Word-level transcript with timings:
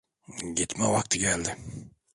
Gitme 0.59 0.89
vakti 0.95 1.23
geldi. 1.27 1.57